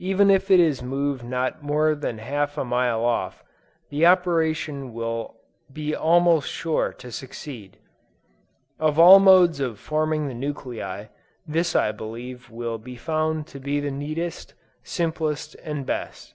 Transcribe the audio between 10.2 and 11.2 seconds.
the nuclei,